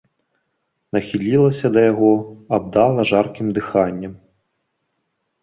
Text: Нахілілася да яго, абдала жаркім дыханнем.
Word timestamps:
Нахілілася 0.95 1.71
да 1.75 1.83
яго, 1.91 2.09
абдала 2.59 3.01
жаркім 3.11 3.47
дыханнем. 3.59 4.13